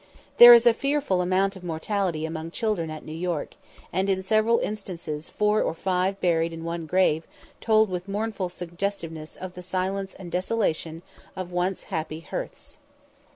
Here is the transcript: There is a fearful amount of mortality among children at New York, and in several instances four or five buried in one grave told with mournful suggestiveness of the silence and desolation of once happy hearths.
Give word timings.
There 0.37 0.55
is 0.55 0.65
a 0.65 0.73
fearful 0.73 1.21
amount 1.21 1.55
of 1.55 1.63
mortality 1.63 2.25
among 2.25 2.49
children 2.49 2.89
at 2.89 3.05
New 3.05 3.13
York, 3.13 3.53
and 3.93 4.09
in 4.09 4.23
several 4.23 4.57
instances 4.57 5.29
four 5.29 5.61
or 5.61 5.75
five 5.75 6.19
buried 6.19 6.53
in 6.53 6.63
one 6.63 6.87
grave 6.87 7.27
told 7.59 7.87
with 7.87 8.07
mournful 8.07 8.49
suggestiveness 8.49 9.35
of 9.35 9.53
the 9.53 9.61
silence 9.61 10.15
and 10.15 10.31
desolation 10.31 11.03
of 11.35 11.51
once 11.51 11.83
happy 11.93 12.21
hearths. 12.21 12.79